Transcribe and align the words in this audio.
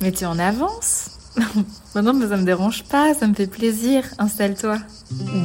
Mais 0.00 0.12
tu 0.12 0.26
en 0.26 0.38
avance 0.38 1.10
Maintenant, 1.94 2.14
mais 2.14 2.28
ça 2.28 2.36
me 2.36 2.44
dérange 2.44 2.82
pas, 2.84 3.14
ça 3.14 3.26
me 3.26 3.34
fait 3.34 3.46
plaisir. 3.46 4.04
Installe-toi. 4.18 4.78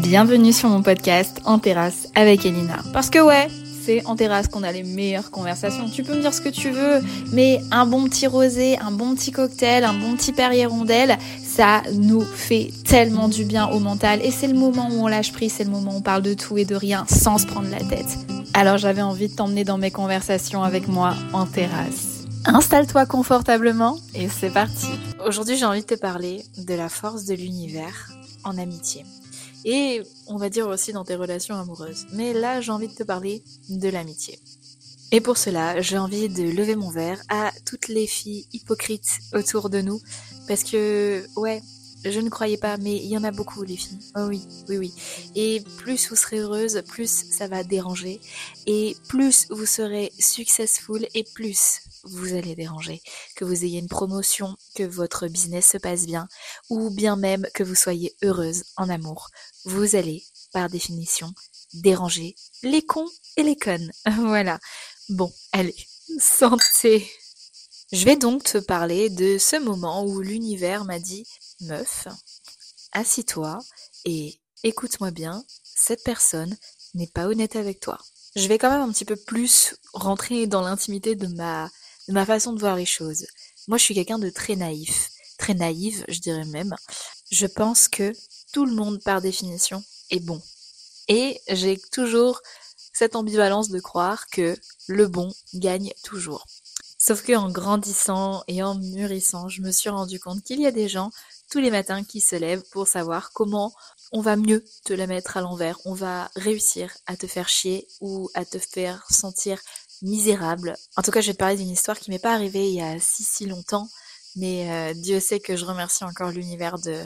Bienvenue 0.01 0.51
sur 0.51 0.69
mon 0.69 0.81
podcast 0.81 1.41
En 1.45 1.59
terrasse 1.59 2.07
avec 2.15 2.45
Elina. 2.45 2.79
Parce 2.91 3.09
que 3.09 3.19
ouais, 3.19 3.49
c'est 3.83 4.03
en 4.05 4.15
terrasse 4.15 4.47
qu'on 4.47 4.63
a 4.63 4.71
les 4.71 4.83
meilleures 4.83 5.29
conversations. 5.31 5.89
Tu 5.89 6.01
peux 6.01 6.15
me 6.15 6.21
dire 6.21 6.33
ce 6.33 6.41
que 6.41 6.49
tu 6.49 6.71
veux, 6.71 7.01
mais 7.33 7.61
un 7.71 7.85
bon 7.85 8.05
petit 8.05 8.25
rosé, 8.25 8.79
un 8.79 8.91
bon 8.91 9.15
petit 9.15 9.31
cocktail, 9.31 9.83
un 9.83 9.93
bon 9.93 10.15
petit 10.15 10.31
Perrier 10.31 10.65
rondelle, 10.65 11.17
ça 11.43 11.83
nous 11.93 12.21
fait 12.21 12.71
tellement 12.85 13.27
du 13.27 13.45
bien 13.45 13.67
au 13.67 13.79
mental. 13.79 14.21
Et 14.23 14.31
c'est 14.31 14.47
le 14.47 14.57
moment 14.57 14.89
où 14.91 15.03
on 15.03 15.07
lâche 15.07 15.33
prise, 15.33 15.53
c'est 15.57 15.65
le 15.65 15.71
moment 15.71 15.91
où 15.93 15.97
on 15.97 16.01
parle 16.01 16.23
de 16.23 16.33
tout 16.33 16.57
et 16.57 16.65
de 16.65 16.75
rien 16.75 17.05
sans 17.07 17.37
se 17.37 17.45
prendre 17.45 17.69
la 17.69 17.83
tête. 17.83 18.17
Alors 18.53 18.77
j'avais 18.77 19.03
envie 19.03 19.27
de 19.27 19.35
t'emmener 19.35 19.65
dans 19.65 19.77
mes 19.77 19.91
conversations 19.91 20.63
avec 20.63 20.87
moi 20.87 21.13
en 21.33 21.45
terrasse. 21.45 22.10
Installe-toi 22.45 23.05
confortablement 23.05 23.97
et 24.13 24.27
c'est 24.27 24.49
parti. 24.49 24.87
Aujourd'hui 25.25 25.57
j'ai 25.57 25.65
envie 25.65 25.81
de 25.81 25.85
te 25.85 25.95
parler 25.95 26.43
de 26.57 26.73
la 26.73 26.89
force 26.89 27.25
de 27.25 27.35
l'univers 27.35 28.11
en 28.43 28.57
amitié. 28.57 29.05
Et 29.63 30.01
on 30.27 30.37
va 30.37 30.49
dire 30.49 30.67
aussi 30.67 30.91
dans 30.91 31.03
tes 31.03 31.15
relations 31.15 31.55
amoureuses. 31.55 32.07
Mais 32.13 32.33
là 32.33 32.61
j'ai 32.61 32.71
envie 32.71 32.87
de 32.87 32.95
te 32.95 33.03
parler 33.03 33.43
de 33.69 33.89
l'amitié. 33.89 34.39
Et 35.13 35.19
pour 35.19 35.37
cela, 35.37 35.81
j'ai 35.81 35.97
envie 35.97 36.29
de 36.29 36.43
lever 36.43 36.77
mon 36.77 36.89
verre 36.89 37.21
à 37.27 37.51
toutes 37.65 37.89
les 37.89 38.07
filles 38.07 38.47
hypocrites 38.53 39.19
autour 39.33 39.69
de 39.69 39.81
nous. 39.81 39.99
Parce 40.47 40.63
que, 40.63 41.25
ouais, 41.35 41.61
je 42.03 42.19
ne 42.19 42.29
croyais 42.29 42.57
pas, 42.57 42.77
mais 42.77 42.95
il 42.95 43.07
y 43.07 43.17
en 43.17 43.23
a 43.23 43.31
beaucoup, 43.31 43.63
les 43.63 43.77
filles. 43.77 43.99
Oh 44.15 44.25
oui, 44.27 44.47
oui, 44.69 44.77
oui. 44.77 44.93
Et 45.35 45.63
plus 45.77 46.09
vous 46.09 46.15
serez 46.15 46.39
heureuse, 46.39 46.81
plus 46.87 47.25
ça 47.31 47.47
va 47.47 47.63
déranger. 47.63 48.19
Et 48.65 48.95
plus 49.07 49.47
vous 49.49 49.65
serez 49.65 50.11
successful 50.19 51.07
et 51.13 51.23
plus 51.35 51.81
vous 52.03 52.33
allez 52.33 52.55
déranger. 52.55 53.01
Que 53.35 53.45
vous 53.45 53.63
ayez 53.63 53.79
une 53.79 53.87
promotion, 53.87 54.55
que 54.75 54.83
votre 54.83 55.27
business 55.27 55.69
se 55.69 55.77
passe 55.77 56.05
bien, 56.05 56.27
ou 56.69 56.89
bien 56.89 57.15
même 57.15 57.47
que 57.53 57.63
vous 57.63 57.75
soyez 57.75 58.15
heureuse 58.23 58.63
en 58.77 58.89
amour. 58.89 59.29
Vous 59.65 59.95
allez, 59.95 60.23
par 60.53 60.69
définition, 60.69 61.33
déranger 61.73 62.35
les 62.63 62.81
cons 62.81 63.09
et 63.37 63.43
les 63.43 63.55
connes. 63.55 63.91
voilà. 64.17 64.59
Bon, 65.09 65.31
allez, 65.51 65.75
santé. 66.19 67.09
Je 67.91 68.05
vais 68.05 68.15
donc 68.15 68.43
te 68.43 68.57
parler 68.57 69.09
de 69.09 69.37
ce 69.37 69.57
moment 69.57 70.05
où 70.05 70.21
l'univers 70.21 70.85
m'a 70.85 70.99
dit 70.99 71.27
Meuf, 71.61 72.07
assis-toi 72.91 73.59
et 74.05 74.39
écoute-moi 74.63 75.11
bien, 75.11 75.45
cette 75.63 76.03
personne 76.03 76.57
n'est 76.95 77.07
pas 77.07 77.27
honnête 77.27 77.55
avec 77.55 77.79
toi. 77.79 77.99
Je 78.35 78.47
vais 78.47 78.57
quand 78.57 78.71
même 78.71 78.81
un 78.81 78.91
petit 78.91 79.05
peu 79.05 79.15
plus 79.15 79.75
rentrer 79.93 80.47
dans 80.47 80.61
l'intimité 80.61 81.15
de 81.15 81.27
ma, 81.27 81.69
façon 82.25 82.53
de 82.53 82.59
voir 82.59 82.75
les 82.75 82.87
choses. 82.87 83.27
Moi, 83.67 83.77
je 83.77 83.83
suis 83.83 83.93
quelqu'un 83.93 84.17
de 84.17 84.31
très 84.31 84.55
naïf, 84.55 85.09
très 85.37 85.53
naïve, 85.53 86.03
je 86.07 86.19
dirais 86.19 86.45
même. 86.45 86.75
Je 87.29 87.45
pense 87.45 87.87
que 87.87 88.11
tout 88.53 88.65
le 88.65 88.73
monde, 88.73 88.99
par 89.03 89.21
définition, 89.21 89.83
est 90.09 90.19
bon. 90.19 90.41
Et 91.09 91.39
j'ai 91.47 91.77
toujours 91.91 92.41
cette 92.91 93.15
ambivalence 93.15 93.69
de 93.69 93.79
croire 93.79 94.27
que 94.29 94.57
le 94.87 95.07
bon 95.07 95.31
gagne 95.53 95.93
toujours. 96.03 96.45
Sauf 96.97 97.23
que 97.23 97.33
en 97.33 97.49
grandissant 97.49 98.43
et 98.47 98.61
en 98.61 98.75
mûrissant, 98.75 99.47
je 99.47 99.61
me 99.61 99.71
suis 99.71 99.89
rendu 99.89 100.19
compte 100.19 100.43
qu'il 100.43 100.61
y 100.61 100.67
a 100.67 100.71
des 100.71 100.87
gens 100.87 101.11
tous 101.51 101.59
les 101.59 101.69
matins 101.69 102.03
qui 102.03 102.21
se 102.21 102.35
lèvent 102.35 102.63
pour 102.71 102.87
savoir 102.87 103.31
comment 103.33 103.73
on 104.13 104.21
va 104.21 104.35
mieux 104.35 104.63
te 104.85 104.93
la 104.93 105.05
mettre 105.05 105.37
à 105.37 105.41
l'envers, 105.41 105.77
on 105.85 105.93
va 105.93 106.31
réussir 106.35 106.95
à 107.05 107.15
te 107.15 107.27
faire 107.27 107.49
chier 107.49 107.87
ou 107.99 108.29
à 108.33 108.45
te 108.45 108.57
faire 108.57 109.05
sentir 109.09 109.59
misérable. 110.01 110.75
En 110.95 111.01
tout 111.01 111.11
cas, 111.11 111.21
je 111.21 111.27
vais 111.27 111.33
te 111.33 111.37
parler 111.37 111.57
d'une 111.57 111.69
histoire 111.69 111.99
qui 111.99 112.09
m'est 112.09 112.19
pas 112.19 112.33
arrivée 112.33 112.69
il 112.69 112.75
y 112.75 112.81
a 112.81 112.99
si 112.99 113.23
si 113.23 113.45
longtemps, 113.45 113.87
mais 114.35 114.71
euh, 114.71 114.93
Dieu 114.93 115.19
sait 115.19 115.39
que 115.39 115.55
je 115.55 115.65
remercie 115.65 116.03
encore 116.03 116.31
l'univers 116.31 116.79
de 116.79 117.03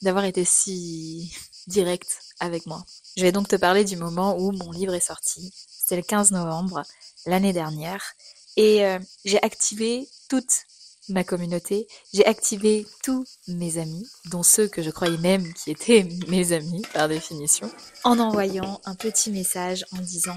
d'avoir 0.00 0.24
été 0.24 0.44
si 0.44 1.32
direct 1.66 2.18
avec 2.40 2.66
moi. 2.66 2.84
Je 3.16 3.22
vais 3.22 3.32
donc 3.32 3.48
te 3.48 3.56
parler 3.56 3.84
du 3.84 3.96
moment 3.96 4.36
où 4.38 4.52
mon 4.52 4.72
livre 4.72 4.94
est 4.94 5.00
sorti. 5.00 5.52
C'était 5.68 5.96
le 5.96 6.02
15 6.02 6.32
novembre 6.32 6.82
l'année 7.26 7.52
dernière 7.52 8.02
et 8.56 8.84
euh, 8.84 8.98
j'ai 9.24 9.42
activé 9.42 10.08
toute 10.28 10.64
ma 11.08 11.24
communauté, 11.24 11.86
j'ai 12.12 12.24
activé 12.26 12.86
tous 13.02 13.24
mes 13.48 13.78
amis, 13.78 14.08
dont 14.26 14.42
ceux 14.42 14.68
que 14.68 14.82
je 14.82 14.90
croyais 14.90 15.18
même 15.18 15.52
qui 15.54 15.70
étaient 15.70 16.06
mes 16.28 16.52
amis 16.52 16.82
par 16.92 17.08
définition, 17.08 17.70
en 18.04 18.18
envoyant 18.18 18.80
un 18.84 18.94
petit 18.94 19.30
message 19.30 19.84
en 19.92 19.98
disant 19.98 20.36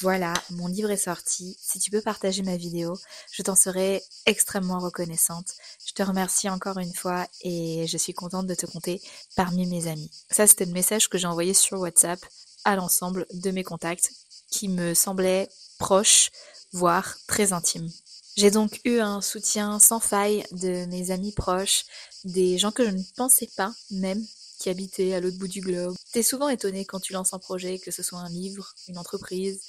voilà, 0.00 0.34
mon 0.50 0.66
livre 0.66 0.90
est 0.90 0.96
sorti. 0.96 1.56
Si 1.60 1.78
tu 1.78 1.90
peux 1.90 2.02
partager 2.02 2.42
ma 2.42 2.56
vidéo, 2.56 2.98
je 3.32 3.42
t'en 3.42 3.54
serai 3.54 4.02
extrêmement 4.26 4.78
reconnaissante. 4.78 5.54
Je 5.86 5.94
te 5.94 6.02
remercie 6.02 6.50
encore 6.50 6.78
une 6.78 6.92
fois 6.92 7.26
et 7.40 7.86
je 7.86 7.96
suis 7.96 8.12
contente 8.12 8.46
de 8.46 8.54
te 8.54 8.66
compter 8.66 9.00
parmi 9.36 9.66
mes 9.66 9.86
amis. 9.86 10.10
Ça, 10.30 10.46
c'était 10.46 10.66
le 10.66 10.72
message 10.72 11.08
que 11.08 11.16
j'ai 11.16 11.26
envoyé 11.26 11.54
sur 11.54 11.80
WhatsApp 11.80 12.20
à 12.64 12.76
l'ensemble 12.76 13.26
de 13.32 13.50
mes 13.50 13.64
contacts 13.64 14.10
qui 14.50 14.68
me 14.68 14.92
semblaient 14.92 15.48
proches, 15.78 16.30
voire 16.72 17.16
très 17.26 17.52
intimes. 17.52 17.90
J'ai 18.36 18.50
donc 18.50 18.80
eu 18.84 18.98
un 19.00 19.22
soutien 19.22 19.78
sans 19.78 19.98
faille 19.98 20.44
de 20.52 20.84
mes 20.86 21.10
amis 21.10 21.32
proches, 21.32 21.84
des 22.24 22.58
gens 22.58 22.70
que 22.70 22.84
je 22.84 22.90
ne 22.90 23.02
pensais 23.16 23.48
pas 23.56 23.72
même 23.90 24.22
qui 24.58 24.68
habitaient 24.68 25.14
à 25.14 25.20
l'autre 25.20 25.38
bout 25.38 25.48
du 25.48 25.60
globe. 25.60 25.94
T'es 26.12 26.22
souvent 26.22 26.48
étonné 26.50 26.84
quand 26.84 27.00
tu 27.00 27.12
lances 27.14 27.32
un 27.32 27.38
projet, 27.38 27.78
que 27.78 27.90
ce 27.90 28.02
soit 28.02 28.18
un 28.18 28.28
livre, 28.28 28.74
une 28.88 28.98
entreprise, 28.98 29.62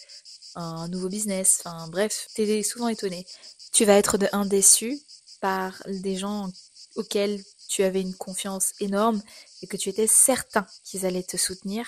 un 0.55 0.87
nouveau 0.89 1.07
business, 1.09 1.61
enfin 1.65 1.87
bref, 1.87 2.27
t'es 2.35 2.61
souvent 2.63 2.89
étonné. 2.89 3.25
Tu 3.71 3.85
vas 3.85 3.93
être 3.97 4.17
de 4.17 4.27
un 4.33 4.45
déçu 4.45 4.99
par 5.39 5.81
des 5.87 6.17
gens 6.17 6.51
auxquels 6.95 7.41
tu 7.69 7.83
avais 7.83 8.01
une 8.01 8.15
confiance 8.15 8.73
énorme 8.81 9.21
et 9.61 9.67
que 9.67 9.77
tu 9.77 9.89
étais 9.89 10.07
certain 10.07 10.65
qu'ils 10.83 11.05
allaient 11.05 11.23
te 11.23 11.37
soutenir 11.37 11.85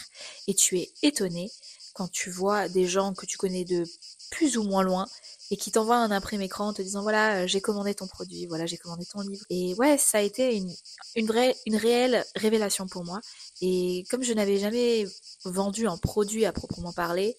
et 0.47 0.53
tu 0.53 0.78
es 0.79 0.91
étonné 1.01 1.51
quand 1.94 2.09
tu 2.09 2.29
vois 2.29 2.69
des 2.69 2.88
gens 2.88 3.13
que 3.13 3.25
tu 3.25 3.38
connais 3.38 3.66
de 3.66 3.85
plus 4.29 4.57
ou 4.57 4.63
moins 4.63 4.84
loin 4.84 5.07
et 5.51 5.57
qui 5.57 5.72
t'envoie 5.72 5.97
un 5.97 6.12
imprimé 6.12 6.45
écran 6.45 6.67
en 6.67 6.73
te 6.73 6.81
disant 6.81 7.01
voilà 7.01 7.41
euh, 7.41 7.47
j'ai 7.47 7.62
commandé 7.62 7.95
ton 7.95 8.07
produit, 8.07 8.45
voilà 8.45 8.66
j'ai 8.66 8.78
commandé 8.78 9.06
ton 9.06 9.22
livre. 9.22 9.44
Et 9.50 9.73
ouais 9.75 9.97
ça 9.97 10.19
a 10.19 10.22
été 10.22 10.56
une, 10.56 11.25
vraie, 11.25 11.56
une 11.66 11.75
réelle 11.75 12.23
révélation 12.35 12.88
pour 12.88 13.03
moi. 13.03 13.19
Et 13.62 14.06
comme 14.09 14.23
je 14.23 14.34
n'avais 14.34 14.59
jamais 14.59 15.06
vendu 15.45 15.88
un 15.88 15.97
produit 15.97 16.45
à 16.45 16.53
proprement 16.53 16.94
parler, 16.94 17.35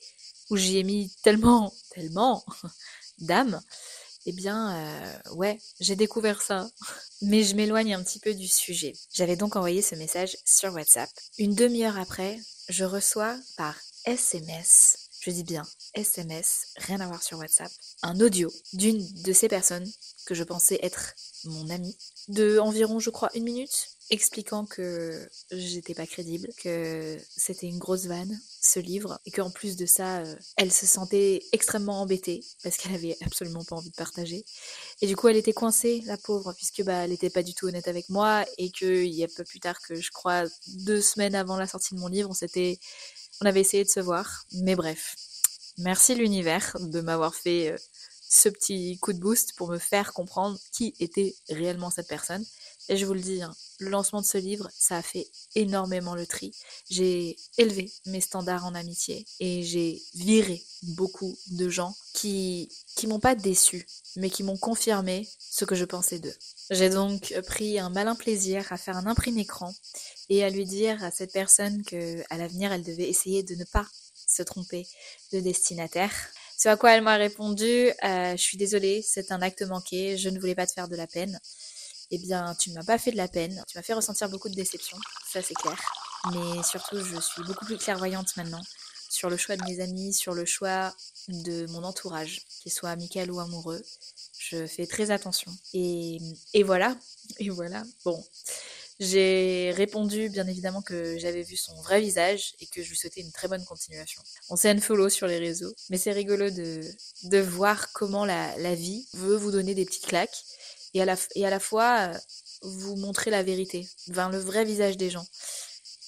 où 0.50 0.56
j'y 0.56 0.78
ai 0.78 0.82
mis 0.82 1.12
tellement, 1.22 1.72
tellement 1.90 2.44
d'âme, 3.18 3.60
eh 4.26 4.32
bien, 4.32 4.76
euh, 4.76 5.34
ouais, 5.34 5.58
j'ai 5.80 5.96
découvert 5.96 6.42
ça. 6.42 6.68
Mais 7.22 7.42
je 7.42 7.54
m'éloigne 7.54 7.94
un 7.94 8.02
petit 8.02 8.18
peu 8.18 8.34
du 8.34 8.48
sujet. 8.48 8.94
J'avais 9.12 9.36
donc 9.36 9.56
envoyé 9.56 9.82
ce 9.82 9.94
message 9.94 10.36
sur 10.44 10.72
WhatsApp. 10.72 11.10
Une 11.38 11.54
demi-heure 11.54 11.98
après, 11.98 12.38
je 12.68 12.84
reçois 12.84 13.36
par 13.56 13.76
SMS 14.04 15.09
je 15.20 15.30
dis 15.30 15.44
bien 15.44 15.62
SMS, 15.94 16.72
rien 16.76 17.00
à 17.00 17.06
voir 17.06 17.22
sur 17.22 17.38
WhatsApp, 17.38 17.70
un 18.02 18.20
audio 18.20 18.50
d'une 18.72 19.06
de 19.22 19.32
ces 19.32 19.48
personnes 19.48 19.90
que 20.26 20.34
je 20.34 20.44
pensais 20.44 20.78
être 20.82 21.14
mon 21.44 21.70
amie, 21.70 21.96
de 22.28 22.58
environ, 22.58 23.00
je 23.00 23.10
crois, 23.10 23.30
une 23.34 23.44
minute, 23.44 23.88
expliquant 24.10 24.66
que 24.66 25.28
j'étais 25.52 25.94
pas 25.94 26.06
crédible, 26.06 26.48
que 26.62 27.16
c'était 27.36 27.68
une 27.68 27.78
grosse 27.78 28.06
vanne, 28.06 28.40
ce 28.60 28.80
livre, 28.80 29.20
et 29.24 29.30
qu'en 29.30 29.50
plus 29.50 29.76
de 29.76 29.86
ça, 29.86 30.18
euh, 30.18 30.34
elle 30.56 30.72
se 30.72 30.84
sentait 30.84 31.42
extrêmement 31.52 32.00
embêtée 32.00 32.44
parce 32.62 32.76
qu'elle 32.76 32.94
avait 32.94 33.16
absolument 33.24 33.64
pas 33.64 33.76
envie 33.76 33.90
de 33.90 33.96
partager. 33.96 34.44
Et 35.00 35.06
du 35.06 35.16
coup, 35.16 35.28
elle 35.28 35.36
était 35.36 35.52
coincée, 35.52 36.02
la 36.06 36.16
pauvre, 36.16 36.52
puisque 36.54 36.82
bah, 36.82 37.04
elle 37.04 37.12
était 37.12 37.30
pas 37.30 37.44
du 37.44 37.54
tout 37.54 37.66
honnête 37.68 37.88
avec 37.88 38.08
moi 38.08 38.44
et 38.58 38.70
qu'il 38.70 39.14
y 39.14 39.22
a 39.22 39.28
peu 39.28 39.44
plus 39.44 39.60
tard 39.60 39.80
que 39.80 39.94
je 39.94 40.10
crois 40.10 40.44
deux 40.66 41.00
semaines 41.00 41.36
avant 41.36 41.56
la 41.56 41.68
sortie 41.68 41.94
de 41.94 42.00
mon 42.00 42.08
livre, 42.08 42.30
on 42.30 42.34
s'était 42.34 42.80
on 43.40 43.46
avait 43.46 43.60
essayé 43.60 43.84
de 43.84 43.88
se 43.88 44.00
voir, 44.00 44.44
mais 44.52 44.76
bref. 44.76 45.16
Merci 45.78 46.14
l'univers 46.14 46.76
de 46.78 47.00
m'avoir 47.00 47.34
fait 47.34 47.72
euh, 47.72 47.76
ce 48.28 48.48
petit 48.48 48.98
coup 48.98 49.12
de 49.12 49.18
boost 49.18 49.54
pour 49.56 49.70
me 49.70 49.78
faire 49.78 50.12
comprendre 50.12 50.58
qui 50.72 50.94
était 51.00 51.34
réellement 51.48 51.90
cette 51.90 52.08
personne. 52.08 52.44
Et 52.88 52.96
je 52.96 53.06
vous 53.06 53.14
le 53.14 53.20
dis, 53.20 53.42
hein, 53.42 53.54
le 53.78 53.90
lancement 53.90 54.20
de 54.20 54.26
ce 54.26 54.38
livre, 54.38 54.68
ça 54.76 54.96
a 54.96 55.02
fait 55.02 55.26
énormément 55.54 56.14
le 56.14 56.26
tri. 56.26 56.54
J'ai 56.88 57.36
élevé 57.58 57.90
mes 58.06 58.20
standards 58.20 58.64
en 58.64 58.74
amitié 58.74 59.26
et 59.38 59.62
j'ai 59.62 60.02
viré 60.14 60.62
beaucoup 60.82 61.36
de 61.52 61.68
gens 61.68 61.94
qui 62.14 62.68
qui 62.96 63.06
m'ont 63.06 63.20
pas 63.20 63.34
déçu, 63.34 63.86
mais 64.16 64.28
qui 64.28 64.42
m'ont 64.42 64.56
confirmé 64.56 65.26
ce 65.38 65.64
que 65.64 65.74
je 65.74 65.84
pensais 65.84 66.18
d'eux. 66.18 66.34
J'ai 66.70 66.90
donc 66.90 67.34
pris 67.46 67.78
un 67.78 67.90
malin 67.90 68.14
plaisir 68.14 68.72
à 68.72 68.76
faire 68.76 68.96
un 68.96 69.06
imprimé 69.06 69.42
écran 69.42 69.72
et 70.28 70.44
à 70.44 70.50
lui 70.50 70.66
dire 70.66 71.02
à 71.02 71.10
cette 71.10 71.32
personne 71.32 71.82
que 71.84 72.22
à 72.28 72.36
l'avenir 72.36 72.72
elle 72.72 72.82
devait 72.82 73.08
essayer 73.08 73.42
de 73.42 73.54
ne 73.54 73.64
pas 73.64 73.86
se 74.26 74.42
tromper 74.42 74.86
de 75.32 75.40
destinataire. 75.40 76.12
Ce 76.56 76.68
à 76.68 76.76
quoi 76.76 76.92
elle 76.92 77.02
m'a 77.02 77.16
répondu 77.16 77.88
euh, 78.04 78.36
Je 78.36 78.42
suis 78.42 78.58
désolée, 78.58 79.02
c'est 79.02 79.32
un 79.32 79.40
acte 79.40 79.62
manqué, 79.62 80.18
je 80.18 80.28
ne 80.28 80.38
voulais 80.38 80.54
pas 80.54 80.66
te 80.66 80.72
faire 80.72 80.88
de 80.88 80.96
la 80.96 81.06
peine. 81.06 81.40
Eh 82.10 82.18
bien, 82.18 82.54
tu 82.58 82.70
ne 82.70 82.74
m'as 82.74 82.84
pas 82.84 82.98
fait 82.98 83.12
de 83.12 83.16
la 83.16 83.28
peine, 83.28 83.62
tu 83.68 83.78
m'as 83.78 83.82
fait 83.82 83.94
ressentir 83.94 84.28
beaucoup 84.28 84.48
de 84.48 84.54
déception, 84.54 84.98
ça 85.32 85.42
c'est 85.42 85.54
clair. 85.54 85.78
Mais 86.32 86.62
surtout, 86.62 87.02
je 87.02 87.20
suis 87.20 87.42
beaucoup 87.44 87.64
plus 87.64 87.78
clairvoyante 87.78 88.36
maintenant 88.36 88.62
sur 89.10 89.28
le 89.28 89.36
choix 89.36 89.56
de 89.56 89.64
mes 89.64 89.80
amis, 89.80 90.14
sur 90.14 90.34
le 90.34 90.44
choix 90.44 90.94
de 91.28 91.66
mon 91.70 91.82
entourage, 91.84 92.42
qu'il 92.62 92.72
soit 92.72 92.90
amical 92.90 93.30
ou 93.30 93.40
amoureux. 93.40 93.82
Je 94.38 94.66
fais 94.66 94.86
très 94.86 95.10
attention. 95.10 95.52
Et, 95.74 96.18
voilà. 96.64 96.96
Et 97.38 97.50
voilà. 97.50 97.82
Bon. 98.04 98.24
J'ai 99.00 99.72
répondu 99.74 100.28
bien 100.28 100.46
évidemment 100.46 100.82
que 100.82 101.18
j'avais 101.18 101.42
vu 101.42 101.56
son 101.56 101.74
vrai 101.80 102.02
visage 102.02 102.52
et 102.60 102.66
que 102.66 102.82
je 102.82 102.90
lui 102.90 102.96
souhaitais 102.96 103.22
une 103.22 103.32
très 103.32 103.48
bonne 103.48 103.64
continuation. 103.64 104.22
On 104.50 104.56
s'est 104.56 104.76
follow 104.78 105.08
sur 105.08 105.26
les 105.26 105.38
réseaux, 105.38 105.74
mais 105.88 105.96
c'est 105.96 106.12
rigolo 106.12 106.50
de, 106.50 106.82
de 107.22 107.38
voir 107.38 107.92
comment 107.92 108.26
la, 108.26 108.54
la 108.58 108.74
vie 108.74 109.08
veut 109.14 109.36
vous 109.36 109.52
donner 109.52 109.74
des 109.74 109.86
petites 109.86 110.06
claques 110.06 110.44
et 110.94 111.02
à 111.02 111.50
la, 111.50 111.60
fois 111.60 112.10
vous 112.62 112.96
montrer 112.96 113.30
la 113.30 113.42
vérité, 113.42 113.88
le 114.08 114.38
vrai 114.38 114.64
visage 114.64 114.96
des 114.96 115.10
gens. 115.10 115.26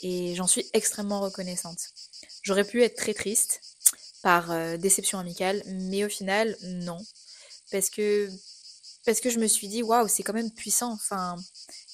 Et 0.03 0.35
j'en 0.35 0.47
suis 0.47 0.67
extrêmement 0.73 1.21
reconnaissante. 1.21 1.79
J'aurais 2.43 2.65
pu 2.65 2.83
être 2.83 2.97
très 2.97 3.15
triste 3.15 3.61
par 4.23 4.51
euh, 4.51 4.77
déception 4.77 5.19
amicale, 5.19 5.63
mais 5.67 6.05
au 6.05 6.09
final, 6.09 6.57
non. 6.63 6.99
Parce 7.71 7.91
que, 7.91 8.29
parce 9.05 9.21
que 9.21 9.31
je 9.31 9.39
me 9.39 9.47
suis 9.47 9.69
dit, 9.69 9.83
waouh, 9.83 10.09
c'est 10.09 10.23
quand 10.23 10.33
même 10.33 10.53
puissant. 10.53 10.93
Enfin, 10.93 11.37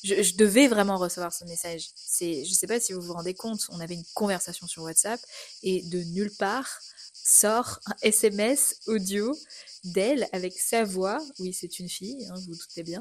je, 0.02 0.36
devais 0.36 0.68
vraiment 0.68 0.96
recevoir 0.96 1.32
ce 1.32 1.44
message. 1.44 1.90
Je 2.20 2.52
sais 2.52 2.66
pas 2.66 2.80
si 2.80 2.92
vous 2.92 3.00
vous 3.00 3.14
rendez 3.14 3.34
compte, 3.34 3.60
on 3.70 3.80
avait 3.80 3.94
une 3.94 4.04
conversation 4.14 4.66
sur 4.66 4.82
WhatsApp 4.82 5.20
et 5.62 5.82
de 5.82 6.02
nulle 6.04 6.32
part 6.34 6.80
sort 7.24 7.80
un 7.86 7.94
SMS 8.02 8.76
audio 8.86 9.36
d'elle 9.84 10.28
avec 10.32 10.58
sa 10.58 10.84
voix. 10.84 11.20
Oui, 11.38 11.52
c'est 11.52 11.78
une 11.78 11.88
fille, 11.88 12.26
hein, 12.26 12.34
vous 12.36 12.52
vous 12.52 12.56
doutez 12.56 12.82
bien. 12.82 13.00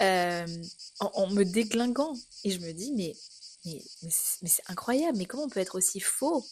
Euh, 0.00 0.46
en, 1.00 1.28
me 1.28 1.44
déglinguant. 1.44 2.14
Et 2.44 2.50
je 2.50 2.60
me 2.60 2.72
dis, 2.72 2.92
mais, 2.92 3.16
c'est 4.10 4.62
incroyable, 4.66 5.18
mais 5.18 5.26
comment 5.26 5.44
on 5.44 5.48
peut 5.48 5.60
être 5.60 5.76
aussi 5.76 6.00
faux? 6.00 6.46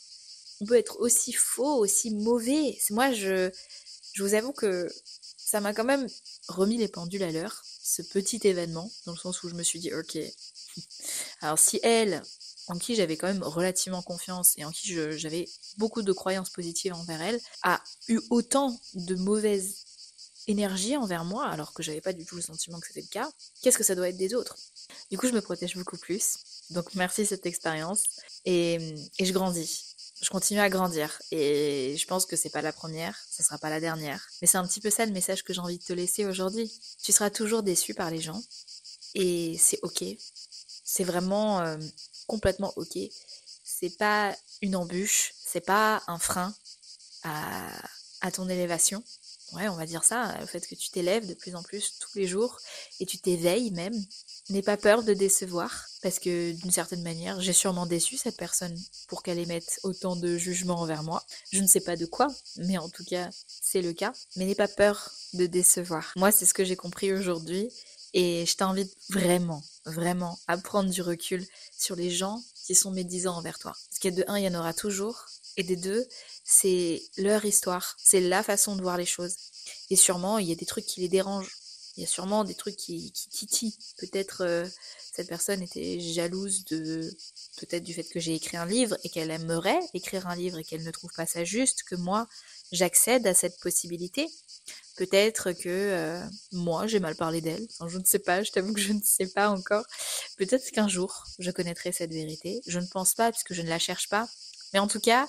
On 0.61 0.67
peut 0.67 0.77
être 0.77 1.01
aussi 1.01 1.33
faux, 1.33 1.77
aussi 1.77 2.11
mauvais. 2.11 2.79
Moi, 2.91 3.13
je 3.13 3.51
vous 4.19 4.35
avoue 4.35 4.53
que 4.53 4.89
ça 5.37 5.61
m'a 5.61 5.73
quand 5.73 5.85
même 5.85 6.09
remis 6.49 6.77
les 6.77 6.89
pendules 6.89 7.23
à 7.23 7.31
l'heure, 7.31 7.63
ce 7.87 8.03
petit 8.03 8.41
événement, 8.43 8.91
dans 9.07 9.13
le 9.13 9.19
sens 9.19 9.43
où 9.43 9.49
je 9.49 9.55
me 9.55 9.63
suis 9.63 9.79
dit, 9.79 9.93
ok, 9.95 10.19
alors 11.41 11.59
si 11.59 11.79
elle, 11.83 12.23
en 12.67 12.79
qui 12.79 12.97
j'avais 12.97 13.17
quand 13.17 13.29
même 13.29 13.45
relativement 13.45 14.03
confiance 14.03 14.55
et 14.57 14.65
en 14.65 14.73
qui 14.73 14.93
j'avais 15.17 15.49
beaucoup 15.79 16.03
de 16.03 16.13
croyances 16.13 16.51
positives 16.51 16.95
envers 16.95 17.23
elle, 17.23 17.41
a 17.63 17.81
eu 18.09 18.21
autant 18.31 18.77
de 18.95 19.15
mauvaises 19.15 19.85
énergie 20.49 20.97
envers 20.97 21.25
moi, 21.25 21.47
alors 21.47 21.73
que 21.73 21.83
j'avais 21.83 22.01
pas 22.01 22.13
du 22.13 22.25
tout 22.25 22.37
le 22.37 22.43
sentiment 22.43 22.81
que 22.81 22.89
c'était 22.89 23.03
le 23.03 23.09
cas, 23.09 23.31
qu'est-ce 23.63 23.79
que 23.79 23.85
ça 23.85 23.95
doit 23.95 24.09
être 24.09 24.17
des 24.17 24.35
autres? 24.35 24.57
Du 25.11 25.19
coup, 25.19 25.29
je 25.29 25.33
me 25.33 25.41
protège 25.41 25.77
beaucoup 25.77 25.99
plus. 25.99 26.39
Donc, 26.71 26.95
merci 26.95 27.25
cette 27.25 27.47
expérience. 27.47 28.05
Et, 28.45 28.95
et 29.19 29.25
je 29.25 29.33
grandis. 29.33 29.96
Je 30.23 30.31
continue 30.31 30.61
à 30.61 30.69
grandir. 30.69 31.21
Et 31.31 31.97
je 31.99 32.07
pense 32.07 32.27
que 32.27 32.37
c'est 32.37 32.51
pas 32.51 32.63
la 32.63 32.73
première, 32.73 33.17
ce 33.31 33.43
sera 33.43 33.59
pas 33.59 33.71
la 33.71 33.81
dernière. 33.81 34.27
Mais 34.41 34.47
c'est 34.47 34.59
un 34.59 34.67
petit 34.67 34.81
peu 34.81 34.91
ça 34.91 35.07
le 35.07 35.13
message 35.13 35.43
que 35.45 35.53
j'ai 35.53 35.61
envie 35.61 35.79
de 35.79 35.85
te 35.85 35.93
laisser 35.93 36.25
aujourd'hui. 36.25 36.73
Tu 37.03 37.13
seras 37.13 37.31
toujours 37.31 37.63
déçu 37.63 37.95
par 37.95 38.11
les 38.11 38.21
gens. 38.21 38.43
Et 39.15 39.57
c'est 39.59 39.79
ok. 39.83 40.05
C'est 40.85 41.05
vraiment 41.05 41.61
euh, 41.61 41.77
complètement 42.27 42.73
ok. 42.77 42.99
C'est 43.65 43.97
pas 43.99 44.35
une 44.63 44.77
embûche. 44.77 45.35
C'est 45.45 45.65
pas 45.65 46.03
un 46.07 46.19
frein 46.19 46.55
à, 47.23 47.67
à 48.21 48.31
ton 48.31 48.49
élévation 48.49 49.03
ouais, 49.53 49.69
on 49.69 49.77
va 49.77 49.87
dire 49.87 50.05
ça, 50.05 50.37
le 50.41 50.47
fait 50.47 50.67
que 50.67 50.75
tu 50.75 50.91
t'élèves 50.91 51.27
de 51.27 51.35
plus 51.35 51.55
en 51.55 51.63
plus 51.63 51.99
tous 51.99 52.19
les 52.19 52.27
jours 52.27 52.59
et 53.01 53.07
tu 53.07 53.19
t'éveilles 53.19 53.71
même. 53.71 53.95
N'aie 54.49 54.63
pas 54.63 54.77
peur 54.77 55.03
de 55.03 55.13
décevoir, 55.13 55.87
parce 56.03 56.21
que 56.21 56.53
d'une 56.53 56.71
certaine 56.71 57.03
manière, 57.03 57.41
j'ai 57.41 57.53
sûrement 57.53 57.85
déçu 57.85 58.17
cette 58.17 58.37
personne 58.37 58.79
pour 59.09 59.25
qu'elle 59.25 59.41
émette 59.41 59.81
autant 59.83 60.15
de 60.15 60.37
jugements 60.37 60.81
envers 60.81 61.03
moi. 61.03 61.25
Je 61.53 61.61
ne 61.61 61.67
sais 61.67 61.81
pas 61.81 61.97
de 61.97 62.07
quoi, 62.07 62.29
mais 62.57 62.79
en 62.79 62.89
tout 62.89 63.05
cas, 63.05 63.29
c'est 63.49 63.83
le 63.83 63.93
cas. 63.93 64.13
Mais 64.37 64.45
n'aie 64.45 64.55
pas 64.55 64.69
peur 64.69 65.11
de 65.35 65.47
décevoir. 65.47 66.13
Moi, 66.15 66.31
c'est 66.31 66.47
ce 66.47 66.55
que 66.55 66.65
j'ai 66.65 66.77
compris 66.77 67.13
aujourd'hui, 67.13 67.73
et 68.15 68.47
je 68.47 68.57
t'invite 68.57 68.97
vraiment, 69.11 69.65
vraiment 69.85 70.39
à 70.47 70.57
prendre 70.57 70.91
du 70.91 71.03
recul 71.03 71.45
sur 71.77 71.97
les 71.97 72.11
gens 72.11 72.41
qui 72.67 72.77
sont 72.77 72.93
médisants 72.93 73.37
envers 73.37 73.59
toi. 73.59 73.73
Parce 73.91 73.99
que 73.99 74.09
de 74.09 74.25
un, 74.29 74.39
il 74.39 74.45
y 74.45 74.49
en 74.49 74.59
aura 74.59 74.75
toujours, 74.75 75.27
et 75.57 75.65
des 75.65 75.77
deux, 75.77 76.07
c'est 76.45 77.03
leur 77.17 77.45
histoire, 77.45 77.97
c'est 77.99 78.21
la 78.21 78.45
façon 78.45 78.77
de 78.77 78.83
voir 78.83 78.97
les 78.97 79.07
choses. 79.07 79.35
Et 79.91 79.97
sûrement, 79.97 80.39
il 80.39 80.49
y 80.49 80.53
a 80.53 80.57
des 80.57 80.67
trucs 80.67 80.87
qui 80.87 81.01
les 81.01 81.09
dérangent. 81.09 81.57
Il 81.97 82.03
y 82.03 82.05
a 82.05 82.09
sûrement 82.09 82.45
des 82.45 82.55
trucs 82.55 82.77
qui, 82.77 83.11
qui 83.13 83.29
titillent. 83.29 83.79
Peut-être 83.99 84.43
euh, 84.43 84.67
cette 85.15 85.29
personne 85.29 85.63
était 85.63 85.99
jalouse 85.99 86.65
de 86.67 87.11
peut-être 87.57 87.85
du 87.85 87.95
fait 87.95 88.05
que 88.05 88.21
j'ai 88.21 88.35
écrit 88.35 88.59
un 88.59 88.67
livre 88.67 88.97
et 89.03 89.09
qu'elle 89.09 89.31
aimerait 89.31 89.81
écrire 89.95 90.27
un 90.27 90.37
livre 90.37 90.59
et 90.59 90.65
qu'elle 90.65 90.85
ne 90.85 90.91
trouve 90.91 91.13
pas 91.17 91.25
ça 91.25 91.45
juste 91.45 91.85
que 91.85 91.95
moi 91.95 92.29
j'accède 92.71 93.27
à 93.27 93.33
cette 93.33 93.59
possibilité. 93.61 94.29
Peut-être 94.97 95.53
que 95.53 95.69
euh, 95.69 96.23
moi 96.53 96.87
j'ai 96.87 97.01
mal 97.01 97.17
parlé 97.17 97.41
d'elle. 97.41 97.67
Je 97.87 97.97
ne 97.99 98.05
sais 98.05 98.19
pas, 98.19 98.43
je 98.43 98.51
t'avoue 98.51 98.75
que 98.75 98.81
je 98.81 98.93
ne 98.93 99.01
sais 99.03 99.29
pas 99.29 99.49
encore. 99.49 99.85
Peut-être 100.37 100.71
qu'un 100.73 100.89
jour 100.89 101.25
je 101.39 101.51
connaîtrai 101.51 101.93
cette 101.93 102.13
vérité. 102.13 102.61
Je 102.67 102.79
ne 102.79 102.87
pense 102.87 103.15
pas 103.15 103.31
puisque 103.33 103.55
je 103.55 103.63
ne 103.63 103.69
la 103.69 103.79
cherche 103.79 104.09
pas. 104.11 104.29
Mais 104.75 104.81
en 104.81 104.89
tout 104.89 105.01
cas, 105.01 105.27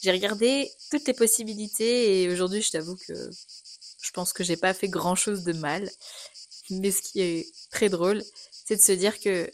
j'ai 0.00 0.12
regardé 0.12 0.70
toutes 0.90 1.06
les 1.06 1.14
possibilités 1.14 2.22
et 2.22 2.30
aujourd'hui, 2.30 2.62
je 2.62 2.70
t'avoue 2.70 2.96
que 2.96 3.30
pense 4.16 4.32
que 4.32 4.42
j'ai 4.42 4.56
pas 4.56 4.72
fait 4.72 4.88
grand 4.88 5.14
chose 5.14 5.44
de 5.44 5.52
mal. 5.52 5.90
Mais 6.70 6.90
ce 6.90 7.02
qui 7.02 7.20
est 7.20 7.52
très 7.70 7.90
drôle, 7.90 8.24
c'est 8.64 8.76
de 8.76 8.80
se 8.80 8.92
dire 8.92 9.20
que 9.20 9.48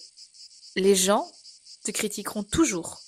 les 0.76 0.94
gens 0.94 1.30
te 1.84 1.90
critiqueront 1.90 2.44
toujours. 2.44 3.02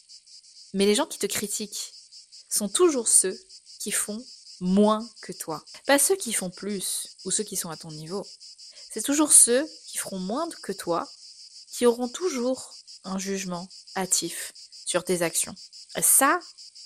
Mais 0.75 0.85
les 0.85 0.97
gens 0.97 1.07
qui 1.07 1.21
te 1.21 1.27
critiquent 1.27 1.95
sont 2.51 2.69
toujours 2.69 3.07
ceux 3.07 3.39
qui 3.79 3.93
font 3.93 4.23
moins 4.61 5.09
que 5.23 5.33
toi. 5.33 5.65
Pas 5.87 6.01
ceux 6.01 6.17
qui 6.17 6.33
font 6.33 6.51
plus 6.51 7.17
ou 7.25 7.31
ceux 7.31 7.45
qui 7.45 7.57
sont 7.57 7.71
à 7.71 7.77
ton 7.77 7.93
niveau. 7.93 8.27
C'est 8.93 9.03
toujours 9.03 9.33
ceux 9.33 9.65
qui 9.87 9.99
feront 9.99 10.19
moins 10.19 10.49
que 10.63 10.73
toi 10.73 11.09
qui 11.71 11.87
auront 11.87 12.09
toujours 12.09 12.75
un 13.05 13.19
jugement 13.19 13.69
hâtif 13.97 14.53
sur 14.85 15.05
tes 15.05 15.23
actions. 15.23 15.55
Ça, 16.01 16.41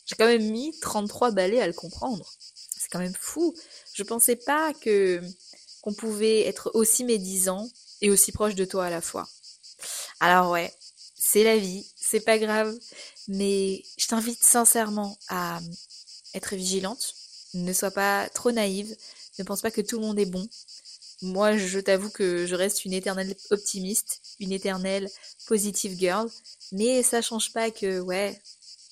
j'ai 0.05 0.17
quand 0.17 0.27
même 0.27 0.51
mis 0.51 0.79
33 0.81 1.31
balais 1.31 1.61
à 1.61 1.67
le 1.67 1.73
comprendre. 1.73 2.31
C'est 2.77 2.89
quand 2.91 2.99
même 2.99 3.15
fou. 3.15 3.55
Je 3.99 4.05
pensais 4.05 4.37
pas 4.37 4.73
que 4.75 5.21
qu'on 5.83 5.93
pouvait 5.93 6.43
être 6.43 6.71
aussi 6.75 7.03
médisant 7.03 7.69
et 8.01 8.11
aussi 8.11 8.31
proche 8.31 8.55
de 8.55 8.65
toi 8.65 8.85
à 8.87 8.91
la 8.91 9.01
fois. 9.01 9.27
Alors 10.21 10.53
ouais, 10.53 10.73
c'est 11.19 11.43
la 11.43 11.57
vie, 11.59 11.85
c'est 11.97 12.21
pas 12.21 12.39
grave, 12.39 12.73
mais 13.27 13.83
je 13.97 14.07
t'invite 14.07 14.41
sincèrement 14.45 15.19
à 15.29 15.59
être 16.33 16.55
vigilante. 16.55 17.13
Ne 17.55 17.73
sois 17.73 17.91
pas 17.91 18.29
trop 18.29 18.53
naïve, 18.53 18.97
ne 19.41 19.43
pense 19.43 19.63
pas 19.63 19.73
que 19.73 19.81
tout 19.81 19.99
le 19.99 20.07
monde 20.07 20.21
est 20.21 20.27
bon. 20.27 20.49
Moi, 21.21 21.57
je 21.57 21.81
t'avoue 21.81 22.11
que 22.11 22.47
je 22.47 22.55
reste 22.55 22.85
une 22.85 22.93
éternelle 22.93 23.35
optimiste, 23.51 24.21
une 24.39 24.53
éternelle 24.53 25.11
positive 25.49 25.99
girl, 25.99 26.31
mais 26.71 27.03
ça 27.03 27.21
change 27.21 27.53
pas 27.53 27.73
que 27.73 27.99
ouais, 27.99 28.41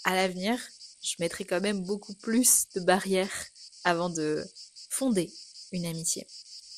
à 0.02 0.16
l'avenir, 0.16 0.58
je 1.00 1.14
mettrai 1.20 1.44
quand 1.44 1.60
même 1.60 1.82
beaucoup 1.84 2.14
plus 2.14 2.64
de 2.74 2.80
barrières 2.80 3.46
avant 3.84 4.10
de 4.10 4.44
fonder 4.96 5.30
une 5.72 5.86
amitié. 5.86 6.26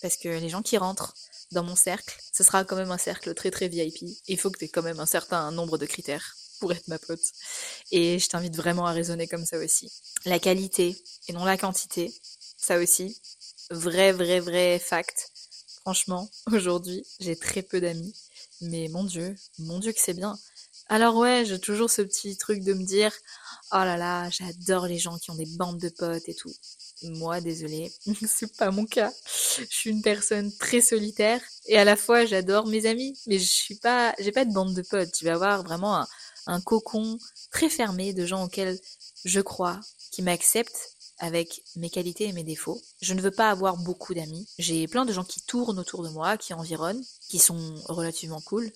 Parce 0.02 0.16
que 0.16 0.28
les 0.28 0.48
gens 0.48 0.62
qui 0.62 0.76
rentrent 0.76 1.14
dans 1.52 1.62
mon 1.62 1.76
cercle, 1.76 2.16
ce 2.32 2.42
sera 2.42 2.64
quand 2.64 2.76
même 2.76 2.90
un 2.90 2.98
cercle 2.98 3.32
très 3.34 3.50
très 3.50 3.68
VIP. 3.68 4.04
Il 4.26 4.38
faut 4.38 4.50
que 4.50 4.58
tu 4.58 4.64
aies 4.64 4.68
quand 4.68 4.82
même 4.82 5.00
un 5.00 5.06
certain 5.06 5.50
nombre 5.52 5.78
de 5.78 5.86
critères 5.86 6.36
pour 6.60 6.72
être 6.72 6.88
ma 6.88 6.98
pote. 6.98 7.22
Et 7.92 8.18
je 8.18 8.28
t'invite 8.28 8.56
vraiment 8.56 8.86
à 8.86 8.92
raisonner 8.92 9.28
comme 9.28 9.46
ça 9.46 9.58
aussi. 9.58 9.92
La 10.24 10.40
qualité 10.40 10.96
et 11.28 11.32
non 11.32 11.44
la 11.44 11.56
quantité, 11.56 12.12
ça 12.56 12.78
aussi, 12.78 13.20
vrai 13.70 14.12
vrai 14.12 14.40
vrai 14.40 14.78
fact. 14.80 15.30
Franchement, 15.82 16.28
aujourd'hui, 16.52 17.06
j'ai 17.20 17.36
très 17.36 17.62
peu 17.62 17.80
d'amis. 17.80 18.14
Mais 18.60 18.88
mon 18.88 19.04
Dieu, 19.04 19.36
mon 19.60 19.78
Dieu 19.78 19.92
que 19.92 20.00
c'est 20.00 20.14
bien. 20.14 20.36
Alors 20.88 21.16
ouais, 21.16 21.44
j'ai 21.46 21.60
toujours 21.60 21.90
ce 21.90 22.02
petit 22.02 22.36
truc 22.36 22.64
de 22.64 22.74
me 22.74 22.84
dire, 22.84 23.12
Oh 23.70 23.84
là 23.84 23.96
là, 23.96 24.28
j'adore 24.30 24.86
les 24.86 24.98
gens 24.98 25.18
qui 25.18 25.30
ont 25.30 25.36
des 25.36 25.46
bandes 25.46 25.78
de 25.78 25.90
potes 25.90 26.28
et 26.28 26.34
tout. 26.34 26.54
Moi, 27.02 27.40
désolée, 27.40 27.92
c'est 28.26 28.56
pas 28.56 28.70
mon 28.70 28.84
cas. 28.84 29.12
Je 29.58 29.64
suis 29.70 29.90
une 29.90 30.02
personne 30.02 30.52
très 30.56 30.80
solitaire 30.80 31.40
et 31.66 31.78
à 31.78 31.84
la 31.84 31.96
fois 31.96 32.24
j'adore 32.24 32.66
mes 32.66 32.86
amis, 32.86 33.16
mais 33.26 33.38
je 33.38 33.46
suis 33.46 33.76
pas, 33.76 34.14
j'ai 34.18 34.32
pas 34.32 34.44
de 34.44 34.52
bande 34.52 34.74
de 34.74 34.82
potes. 34.82 35.16
Je 35.18 35.24
vais 35.24 35.30
avoir 35.30 35.62
vraiment 35.62 36.04
un, 36.46 36.60
cocon 36.60 37.18
très 37.50 37.68
fermé 37.68 38.14
de 38.14 38.26
gens 38.26 38.44
auxquels 38.44 38.78
je 39.24 39.40
crois, 39.40 39.80
qui 40.10 40.22
m'acceptent 40.22 40.94
avec 41.18 41.62
mes 41.76 41.90
qualités 41.90 42.24
et 42.28 42.32
mes 42.32 42.44
défauts. 42.44 42.80
Je 43.02 43.14
ne 43.14 43.20
veux 43.20 43.30
pas 43.30 43.50
avoir 43.50 43.76
beaucoup 43.76 44.14
d'amis. 44.14 44.48
J'ai 44.58 44.86
plein 44.88 45.04
de 45.04 45.12
gens 45.12 45.24
qui 45.24 45.42
tournent 45.42 45.78
autour 45.78 46.02
de 46.02 46.08
moi, 46.08 46.36
qui 46.36 46.54
environnent, 46.54 47.02
qui 47.28 47.38
sont 47.38 47.74
relativement 47.86 48.40
cool, 48.40 48.72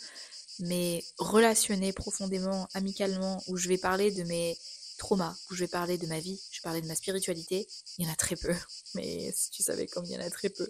mais 0.61 1.03
relationner 1.19 1.93
profondément, 1.93 2.69
amicalement, 2.75 3.43
où 3.47 3.57
je 3.57 3.69
vais 3.69 3.79
parler 3.79 4.11
de 4.11 4.25
mes 4.25 4.57
trauma, 5.03 5.37
où 5.51 5.55
je 5.57 5.65
vais 5.65 5.69
parler 5.69 5.99
de 5.99 6.07
ma 6.07 6.21
vie, 6.21 6.41
je 6.53 6.59
vais 6.59 6.63
parler 6.63 6.81
de 6.81 6.87
ma 6.87 6.95
spiritualité, 6.95 7.67
il 7.99 8.07
y 8.07 8.09
en 8.09 8.13
a 8.13 8.15
très 8.15 8.37
peu. 8.37 8.55
Mais 8.95 9.33
si 9.35 9.51
tu 9.51 9.63
savais 9.65 9.89
comme 9.89 10.05
il 10.05 10.13
y 10.13 10.17
en 10.17 10.21
a 10.21 10.31
très 10.31 10.49
peu. 10.49 10.69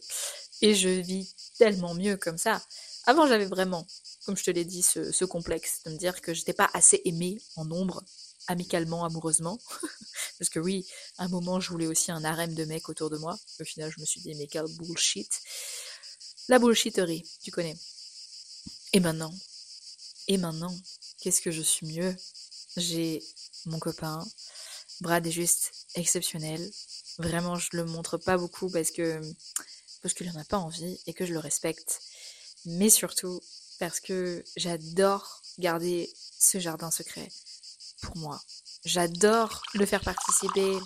Et 0.63 0.75
je 0.75 0.89
vis 0.89 1.35
tellement 1.59 1.95
mieux 1.95 2.17
comme 2.17 2.39
ça. 2.39 2.63
Avant, 3.05 3.27
j'avais 3.27 3.45
vraiment, 3.45 3.87
comme 4.25 4.37
je 4.37 4.45
te 4.45 4.51
l'ai 4.51 4.65
dit, 4.65 4.83
ce, 4.83 5.25
complexe 5.27 5.83
de 5.85 5.91
me 5.91 5.99
dire 5.99 6.23
que 6.23 6.33
j'étais 6.33 6.55
pas 6.55 6.71
assez 6.73 7.03
aimée 7.05 7.43
en 7.57 7.67
nombre 7.67 8.03
amicalement, 8.47 9.05
amoureusement. 9.05 9.59
Parce 10.39 10.49
que 10.49 10.61
oui, 10.61 10.87
à 11.19 11.25
un 11.25 11.29
moment, 11.29 11.61
je 11.61 11.69
voulais 11.69 11.87
aussi 11.87 12.11
un 12.11 12.25
harem 12.25 12.55
de 12.55 12.65
mecs 12.65 12.89
autour 12.89 13.11
de 13.11 13.19
moi. 13.19 13.39
Au 13.61 13.65
final, 13.65 13.93
je 13.95 14.01
me 14.01 14.07
suis 14.07 14.23
dit, 14.23 14.35
mais 14.35 14.47
quel 14.47 14.67
bullshit. 14.79 15.29
La 16.49 16.59
bullshitterie, 16.59 17.23
tu 17.43 17.51
connais. 17.51 17.77
Et 18.95 19.01
maintenant? 19.01 19.35
Et 20.27 20.39
maintenant 20.39 20.75
Qu'est-ce 21.21 21.41
que 21.41 21.53
je 21.53 21.63
suis 21.63 21.87
mieux? 21.87 22.17
J'ai 22.77 23.23
mon 23.67 23.79
copain. 23.79 24.25
Brad 25.01 25.27
est 25.27 25.31
juste 25.31 25.73
exceptionnel. 25.95 26.71
Vraiment, 27.19 27.57
je 27.57 27.69
le 27.73 27.85
montre 27.85 28.17
pas 28.17 28.39
beaucoup 28.39 28.71
parce 28.71 28.91
que 28.91 29.21
parce 30.03 30.15
qu'il 30.15 30.29
en 30.31 30.41
a 30.41 30.45
pas 30.45 30.59
envie 30.59 30.99
et 31.07 31.15
que 31.15 31.27
je 31.27 31.33
le 31.33 31.39
respecte. 31.39 32.01
Mais 32.65 32.91
surtout 32.91 33.41
parce 33.79 34.01
que 34.01 34.45
j'adore 34.57 35.43
garder 35.59 36.11
ce 36.39 36.59
jardin 36.59 36.91
secret 36.91 37.29
pour 38.01 38.17
moi. 38.17 38.41
J'adore 38.85 39.63
le 39.75 39.87
faire 39.87 40.03
participer 40.03 40.77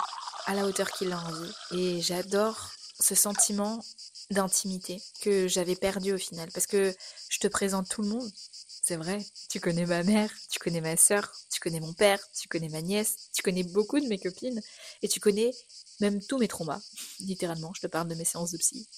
à 0.47 0.55
la 0.55 0.67
hauteur 0.67 0.91
qu'il 0.91 1.13
a 1.13 1.19
envie 1.19 1.53
et 1.73 2.01
j'adore 2.03 2.73
ce 3.01 3.15
sentiment 3.15 3.85
d'intimité 4.31 5.03
que 5.21 5.49
j'avais 5.49 5.77
perdu 5.77 6.13
au 6.13 6.19
final 6.19 6.51
parce 6.53 6.67
que 6.67 6.95
je 7.29 7.39
te 7.39 7.47
présente 7.47 7.89
tout 7.89 8.03
le 8.03 8.09
monde. 8.09 8.31
C'est 8.89 8.95
vrai, 8.95 9.19
tu 9.51 9.59
connais 9.59 9.85
ma 9.85 10.05
mère, 10.05 10.31
tu 10.49 10.61
connais 10.61 10.81
ma 10.81 10.97
sœur, 10.97 11.33
tu 11.51 11.59
connais 11.59 11.81
mon 11.81 11.93
père, 11.93 12.21
tu 12.33 12.47
connais 12.47 12.69
ma 12.69 12.83
nièce, 12.83 13.17
tu 13.33 13.43
connais 13.43 13.65
beaucoup 13.65 13.99
de 13.99 14.07
mes 14.07 14.17
copines 14.17 14.63
et 15.03 15.09
tu 15.09 15.19
connais 15.19 15.51
même 15.99 16.23
tous 16.25 16.39
mes 16.39 16.47
traumas. 16.47 16.81
Littéralement, 17.19 17.73
je 17.75 17.81
te 17.81 17.89
parle 17.89 18.07
de 18.07 18.15
mes 18.15 18.25
séances 18.25 18.53
de 18.53 18.59
psy. 18.59 18.89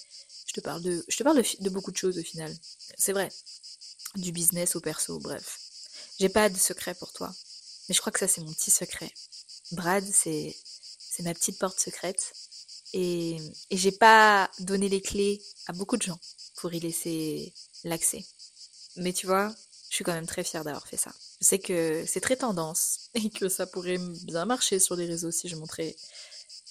Je 0.47 0.53
te 0.53 0.61
parle 0.61 0.83
de, 0.83 1.03
je 1.09 1.17
te 1.17 1.23
parle 1.23 1.43
de, 1.61 1.71
beaucoup 1.71 1.91
de 1.91 1.97
choses 1.97 2.19
au 2.19 2.23
final. 2.23 2.55
C'est 2.99 3.15
vrai. 3.15 3.31
Du 4.17 4.31
business 4.31 4.77
au 4.77 4.81
perso, 4.81 5.21
bref. 5.21 5.59
J'ai 6.21 6.29
pas 6.29 6.51
de 6.51 6.59
secret 6.59 6.95
pour 6.95 7.15
toi. 7.15 7.33
Mais 7.89 7.95
je 7.95 8.01
crois 8.03 8.13
que 8.13 8.19
ça, 8.19 8.29
c'est 8.29 8.43
mon 8.43 8.53
petit 8.53 8.71
secret. 8.71 9.11
Brad, 9.73 10.05
c'est, 10.05 10.55
c'est 10.99 11.23
ma 11.23 11.33
petite 11.33 11.59
porte 11.59 11.81
secrète. 11.81 12.35
Et, 12.93 13.39
et 13.71 13.77
j'ai 13.79 13.93
pas 13.93 14.51
donné 14.59 14.91
les 14.91 15.01
clés 15.01 15.43
à 15.67 15.73
beaucoup 15.73 15.97
de 15.97 16.03
gens 16.03 16.21
pour 16.57 16.75
y 16.75 16.81
laisser 16.81 17.55
l'accès. 17.85 18.23
Mais 18.97 19.15
tu 19.15 19.27
vois, 19.27 19.55
je 19.89 19.95
suis 19.95 20.05
quand 20.05 20.13
même 20.13 20.27
très 20.27 20.45
fière 20.45 20.65
d'avoir 20.65 20.87
fait 20.87 20.97
ça. 20.97 21.13
Je 21.41 21.47
sais 21.47 21.59
que 21.59 22.05
c'est 22.07 22.21
très 22.21 22.37
tendance 22.37 23.11
et 23.15 23.31
que 23.31 23.49
ça 23.49 23.67
pourrait 23.67 23.99
bien 24.25 24.45
marcher 24.45 24.79
sur 24.79 24.97
les 24.97 25.07
réseaux 25.07 25.31
si 25.31 25.49
je 25.49 25.57
montrais 25.57 25.97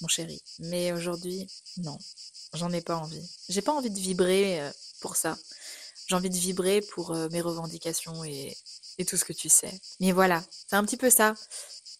mon 0.02 0.08
chéri. 0.08 0.42
Mais 0.60 0.92
aujourd'hui, 0.92 1.48
non, 1.78 1.98
j'en 2.54 2.72
ai 2.72 2.82
pas 2.82 2.98
envie. 2.98 3.28
J'ai 3.50 3.62
pas 3.62 3.74
envie 3.74 3.90
de 3.90 4.00
vibrer 4.00 4.62
euh, 4.62 4.72
pour 5.02 5.16
ça. 5.16 5.38
J'ai 6.08 6.16
envie 6.16 6.30
de 6.30 6.38
vibrer 6.38 6.82
pour 6.82 7.12
euh, 7.12 7.28
mes 7.32 7.42
revendications 7.42 8.24
et, 8.24 8.56
et 8.98 9.06
tout 9.06 9.18
ce 9.18 9.26
que 9.26 9.34
tu 9.34 9.50
sais. 9.50 9.74
Mais 10.00 10.12
voilà, 10.12 10.44
c'est 10.68 10.76
un 10.76 10.84
petit 10.84 10.98
peu 10.98 11.10
ça. 11.10 11.36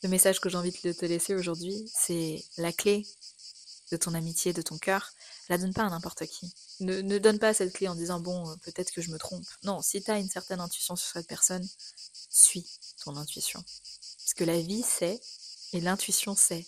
Le 0.04 0.10
message 0.10 0.40
que 0.40 0.50
j'ai 0.50 0.58
envie 0.58 0.74
de 0.84 0.92
te 0.92 1.06
laisser 1.06 1.34
aujourd'hui, 1.34 1.92
c'est 1.94 2.44
la 2.58 2.72
clé 2.72 3.06
de 3.92 3.98
ton 3.98 4.14
amitié, 4.14 4.54
de 4.54 4.62
ton 4.62 4.78
cœur. 4.78 5.12
La 5.50 5.58
donne 5.58 5.74
pas 5.74 5.84
à 5.84 5.90
n'importe 5.90 6.26
qui. 6.28 6.54
Ne, 6.80 7.02
ne, 7.02 7.18
donne 7.18 7.40
pas 7.40 7.54
cette 7.54 7.74
clé 7.74 7.88
en 7.88 7.96
disant 7.96 8.20
bon, 8.20 8.50
euh, 8.50 8.56
peut-être 8.58 8.92
que 8.92 9.02
je 9.02 9.10
me 9.10 9.18
trompe. 9.18 9.46
Non, 9.64 9.82
si 9.82 10.02
tu 10.04 10.12
as 10.12 10.20
une 10.20 10.30
certaine 10.30 10.60
intuition 10.60 10.96
sur 10.96 11.12
cette 11.12 11.28
personne, 11.28 11.68
suis 12.30 12.66
ton 13.04 13.16
intuition. 13.18 13.64
Parce 14.20 14.34
que 14.36 14.44
la 14.44 14.62
vie 14.62 14.84
sait 14.84 15.20
et 15.74 15.82
l'intuition 15.82 16.36
sait. 16.36 16.66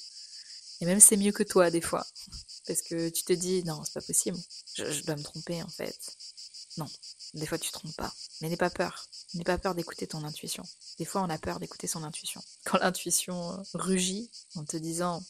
Et 0.82 0.86
même 0.86 1.00
c'est 1.00 1.18
mieux 1.18 1.32
que 1.32 1.44
toi 1.44 1.70
des 1.70 1.82
fois. 1.82 2.08
Parce 2.66 2.82
que 2.82 3.10
tu 3.10 3.24
te 3.24 3.34
dis 3.34 3.64
non, 3.66 3.84
c'est 3.84 3.94
pas 3.94 4.02
possible. 4.02 4.38
Je, 4.76 4.92
je 4.92 5.04
dois 5.04 5.16
me 5.16 5.24
tromper 5.24 5.62
en 5.62 5.70
fait. 5.70 5.98
Non, 6.78 6.90
des 7.36 7.46
fois 7.46 7.60
tu 7.60 7.70
te 7.70 7.74
trompes 7.74 7.96
pas. 7.96 8.14
Mais 8.42 8.50
n'aie 8.50 8.58
pas 8.58 8.70
peur. 8.70 9.10
N'aie 9.36 9.44
pas 9.44 9.60
peur 9.60 9.76
d'écouter 9.76 10.08
ton 10.08 10.24
intuition. 10.24 10.64
Des 10.98 11.06
fois, 11.06 11.22
on 11.22 11.30
a 11.30 11.38
peur 11.38 11.60
d'écouter 11.60 11.88
son 11.88 12.04
intuition. 12.04 12.42
Quand 12.66 12.80
l'intuition 12.80 13.54
euh, 13.54 13.64
rugit 13.74 14.32
en 14.56 14.66
te 14.66 14.78
disant, 14.78 15.24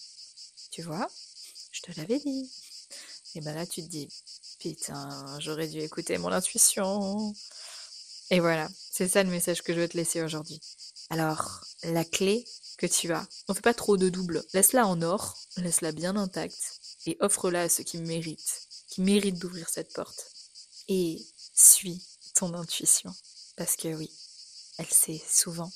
tu 0.71 0.81
vois, 0.81 1.09
je 1.71 1.81
te 1.81 1.91
l'avais 1.99 2.19
dit. 2.19 2.49
Et 3.35 3.41
ben 3.41 3.53
là, 3.53 3.67
tu 3.67 3.83
te 3.83 3.87
dis, 3.87 4.09
putain, 4.59 5.39
j'aurais 5.39 5.67
dû 5.67 5.79
écouter 5.79 6.17
mon 6.17 6.31
intuition. 6.31 7.33
Et 8.31 8.39
voilà, 8.39 8.67
c'est 8.91 9.07
ça 9.07 9.23
le 9.23 9.29
message 9.29 9.63
que 9.63 9.73
je 9.73 9.79
veux 9.79 9.87
te 9.87 9.97
laisser 9.97 10.21
aujourd'hui. 10.21 10.59
Alors, 11.09 11.65
la 11.83 12.05
clé 12.05 12.45
que 12.77 12.85
tu 12.85 13.11
as, 13.11 13.27
on 13.47 13.53
fait 13.53 13.61
pas 13.61 13.73
trop 13.73 13.97
de 13.97 14.09
double. 14.09 14.43
Laisse-la 14.53 14.85
en 14.85 15.01
or, 15.01 15.37
laisse-la 15.57 15.91
bien 15.91 16.15
intacte 16.15 16.79
et 17.05 17.17
offre-la 17.19 17.63
à 17.63 17.69
ceux 17.69 17.83
qui 17.83 17.97
méritent, 17.97 18.67
qui 18.89 19.01
méritent 19.01 19.39
d'ouvrir 19.39 19.67
cette 19.69 19.93
porte. 19.93 20.27
Et 20.87 21.25
suis 21.53 22.01
ton 22.35 22.53
intuition. 22.53 23.13
Parce 23.57 23.75
que 23.75 23.89
oui, 23.89 24.09
elle 24.77 24.85
sait 24.87 25.21
souvent 25.29 25.71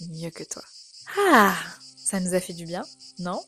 mieux 0.00 0.30
que 0.30 0.44
toi. 0.44 0.62
Ah, 1.18 1.56
ça 2.06 2.20
nous 2.20 2.34
a 2.34 2.40
fait 2.40 2.52
du 2.52 2.66
bien, 2.66 2.84
non? 3.18 3.42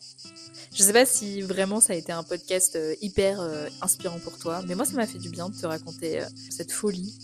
Je 0.75 0.83
sais 0.83 0.93
pas 0.93 1.07
si 1.07 1.43
vraiment 1.43 1.81
ça 1.81 1.93
a 1.93 1.97
été 1.97 2.11
un 2.11 2.25
podcast 2.25 2.75
euh, 2.75 2.97
hyper 3.00 3.41
euh, 3.41 3.69
inspirant 3.83 4.19
pour 4.19 4.37
toi, 4.37 4.62
mais 4.67 4.75
moi 4.75 4.85
ça 4.85 4.95
m'a 4.95 5.07
fait 5.07 5.21
du 5.21 5.31
bien 5.31 5.49
de 5.49 5.55
te 5.55 5.65
raconter 5.65 6.23
euh, 6.23 6.27
cette 6.50 6.73
folie 6.73 7.17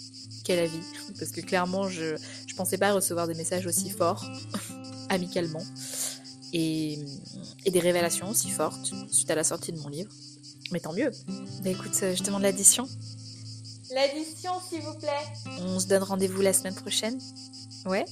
qu'est 0.44 0.54
la 0.54 0.66
vie. 0.66 0.78
Parce 1.18 1.32
que 1.32 1.40
clairement, 1.40 1.88
je, 1.88 2.14
je 2.46 2.54
pensais 2.54 2.78
pas 2.78 2.92
recevoir 2.92 3.26
des 3.26 3.34
messages 3.34 3.66
aussi 3.66 3.90
forts, 3.90 4.24
amicalement, 5.08 5.64
et, 6.52 7.00
et, 7.64 7.70
des 7.72 7.80
révélations 7.80 8.28
aussi 8.28 8.50
fortes 8.50 8.92
suite 9.10 9.28
à 9.28 9.34
la 9.34 9.42
sortie 9.42 9.72
de 9.72 9.80
mon 9.80 9.88
livre. 9.88 10.12
Mais 10.70 10.78
tant 10.78 10.92
mieux. 10.92 11.10
Bah 11.64 11.70
écoute, 11.70 11.98
je 12.00 12.22
demande 12.22 12.42
l'addition. 12.42 12.88
L'addition, 13.92 14.52
s'il 14.68 14.82
vous 14.82 14.94
plaît. 14.94 15.58
On 15.58 15.80
se 15.80 15.88
donne 15.88 16.04
rendez-vous 16.04 16.42
la 16.42 16.52
semaine 16.52 16.76
prochaine. 16.76 17.18
Ouais? 17.86 18.04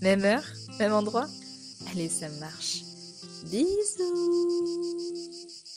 Même 0.00 0.24
heure? 0.24 0.44
Même 0.78 0.92
endroit? 0.92 1.26
Allez, 1.90 2.08
ça 2.08 2.28
marche. 2.40 2.82
Bisous 3.44 5.07